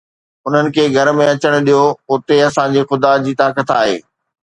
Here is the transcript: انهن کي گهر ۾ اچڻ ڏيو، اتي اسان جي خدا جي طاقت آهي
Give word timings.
انهن 0.47 0.69
کي 0.77 0.85
گهر 0.95 1.09
۾ 1.19 1.27
اچڻ 1.33 1.53
ڏيو، 1.67 1.83
اتي 2.11 2.35
اسان 2.47 2.67
جي 2.75 2.81
خدا 2.89 3.11
جي 3.25 3.33
طاقت 3.41 3.67
آهي 3.79 3.97